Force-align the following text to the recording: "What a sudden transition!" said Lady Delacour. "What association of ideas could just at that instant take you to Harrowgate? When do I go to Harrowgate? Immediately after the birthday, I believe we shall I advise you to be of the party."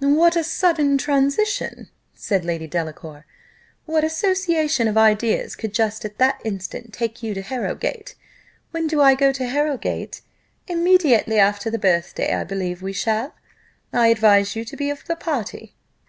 "What 0.00 0.36
a 0.36 0.44
sudden 0.44 0.96
transition!" 0.96 1.88
said 2.14 2.44
Lady 2.44 2.68
Delacour. 2.68 3.26
"What 3.84 4.04
association 4.04 4.86
of 4.86 4.96
ideas 4.96 5.56
could 5.56 5.74
just 5.74 6.04
at 6.04 6.18
that 6.18 6.40
instant 6.44 6.92
take 6.92 7.20
you 7.20 7.34
to 7.34 7.42
Harrowgate? 7.42 8.14
When 8.70 8.86
do 8.86 9.00
I 9.02 9.16
go 9.16 9.32
to 9.32 9.44
Harrowgate? 9.48 10.20
Immediately 10.68 11.40
after 11.40 11.68
the 11.68 11.80
birthday, 11.80 12.32
I 12.32 12.44
believe 12.44 12.80
we 12.80 12.92
shall 12.92 13.34
I 13.92 14.06
advise 14.06 14.54
you 14.54 14.64
to 14.66 14.76
be 14.76 14.88
of 14.88 15.04
the 15.04 15.16
party." 15.16 15.74